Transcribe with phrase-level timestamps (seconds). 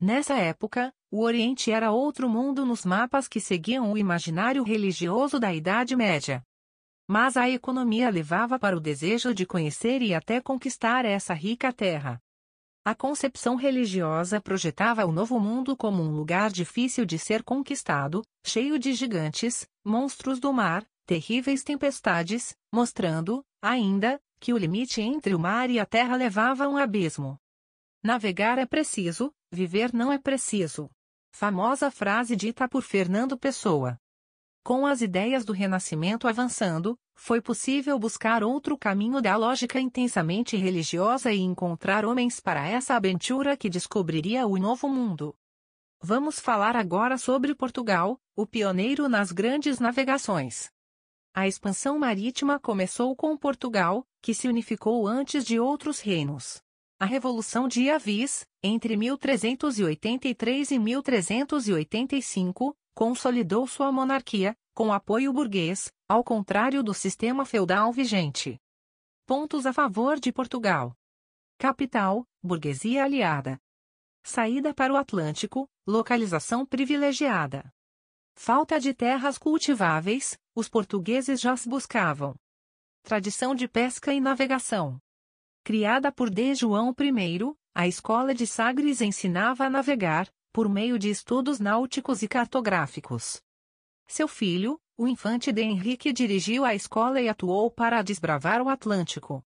[0.00, 5.54] Nessa época, o Oriente era outro mundo nos mapas que seguiam o imaginário religioso da
[5.54, 6.42] Idade Média.
[7.06, 12.20] Mas a economia levava para o desejo de conhecer e até conquistar essa rica terra.
[12.88, 18.78] A concepção religiosa projetava o Novo Mundo como um lugar difícil de ser conquistado, cheio
[18.78, 25.68] de gigantes, monstros do mar, terríveis tempestades, mostrando, ainda, que o limite entre o mar
[25.68, 27.38] e a terra levava a um abismo.
[28.02, 30.90] Navegar é preciso, viver não é preciso.
[31.30, 34.00] Famosa frase dita por Fernando Pessoa.
[34.64, 41.32] Com as ideias do Renascimento avançando, foi possível buscar outro caminho da lógica intensamente religiosa
[41.32, 45.34] e encontrar homens para essa aventura que descobriria o novo mundo.
[46.00, 50.70] Vamos falar agora sobre Portugal, o pioneiro nas grandes navegações.
[51.34, 56.62] A expansão marítima começou com Portugal, que se unificou antes de outros reinos.
[57.00, 66.22] A Revolução de Avis, entre 1383 e 1385, consolidou sua monarquia, com apoio burguês, ao
[66.22, 68.60] contrário do sistema feudal vigente.
[69.26, 70.94] Pontos a favor de Portugal.
[71.58, 73.58] Capital, burguesia aliada.
[74.22, 77.68] Saída para o Atlântico, localização privilegiada.
[78.36, 82.36] Falta de terras cultiváveis, os portugueses já se buscavam.
[83.02, 85.00] Tradição de pesca e navegação.
[85.64, 86.54] Criada por D.
[86.54, 92.28] João I, a Escola de Sagres ensinava a navegar, por meio de estudos náuticos e
[92.28, 93.42] cartográficos.
[94.08, 99.44] Seu filho, o infante de Henrique dirigiu a escola e atuou para desbravar o Atlântico.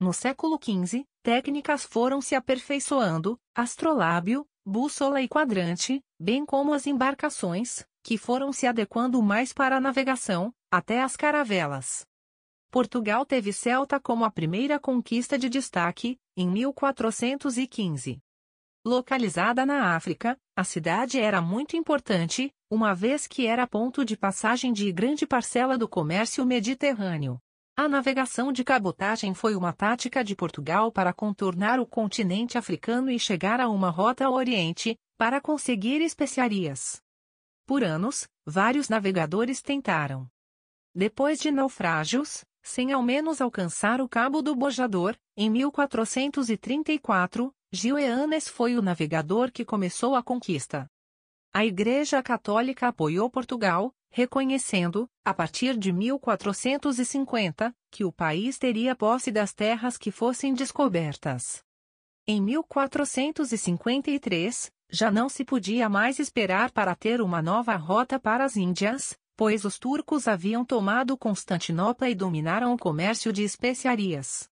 [0.00, 7.84] No século XV, técnicas foram se aperfeiçoando, astrolábio, bússola e quadrante, bem como as embarcações,
[8.02, 12.06] que foram se adequando mais para a navegação, até as caravelas.
[12.70, 18.18] Portugal teve Celta como a primeira conquista de destaque, em 1415.
[18.84, 24.72] Localizada na África, a cidade era muito importante, uma vez que era ponto de passagem
[24.72, 27.38] de grande parcela do comércio mediterrâneo.
[27.76, 33.18] A navegação de cabotagem foi uma tática de Portugal para contornar o continente africano e
[33.18, 37.02] chegar a uma rota ao Oriente, para conseguir especiarias.
[37.66, 40.26] Por anos, vários navegadores tentaram.
[40.94, 48.48] Depois de naufrágios, sem ao menos alcançar o Cabo do Bojador, em 1434, Gil Eanes
[48.48, 50.90] foi o navegador que começou a conquista.
[51.54, 59.30] A Igreja Católica apoiou Portugal, reconhecendo, a partir de 1450, que o país teria posse
[59.30, 61.62] das terras que fossem descobertas.
[62.26, 68.56] Em 1453, já não se podia mais esperar para ter uma nova rota para as
[68.56, 74.50] Índias, pois os turcos haviam tomado Constantinopla e dominaram o comércio de especiarias.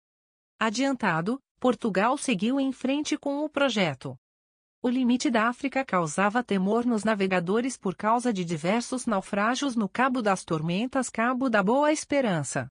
[0.60, 4.16] Adiantado, Portugal seguiu em frente com o projeto.
[4.82, 10.22] O limite da África causava temor nos navegadores por causa de diversos naufrágios no Cabo
[10.22, 12.68] das Tormentas Cabo da Boa Esperança.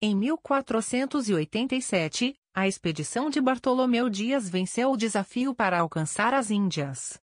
[0.00, 7.20] Em 1487, a expedição de Bartolomeu Dias venceu o desafio para alcançar as Índias.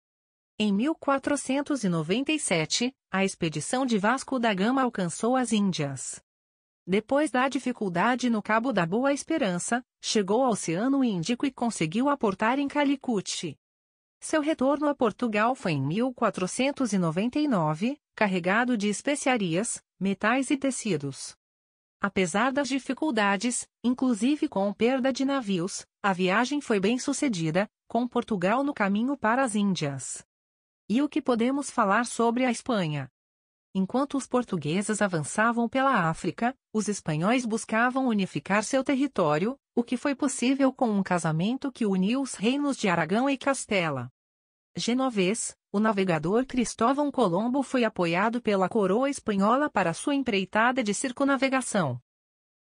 [0.58, 6.20] Em 1497, a expedição de Vasco da Gama alcançou as Índias.
[6.90, 12.58] Depois da dificuldade no Cabo da Boa Esperança, chegou ao Oceano Índico e conseguiu aportar
[12.58, 13.54] em Calicut.
[14.18, 21.36] Seu retorno a Portugal foi em 1499, carregado de especiarias, metais e tecidos.
[22.00, 28.64] Apesar das dificuldades, inclusive com perda de navios, a viagem foi bem sucedida, com Portugal
[28.64, 30.24] no caminho para as Índias.
[30.88, 33.10] E o que podemos falar sobre a Espanha?
[33.78, 40.16] Enquanto os portugueses avançavam pela África, os espanhóis buscavam unificar seu território, o que foi
[40.16, 44.10] possível com um casamento que uniu os reinos de Aragão e Castela.
[44.76, 52.00] Genovês, o navegador Cristóvão Colombo foi apoiado pela coroa espanhola para sua empreitada de circunavegação.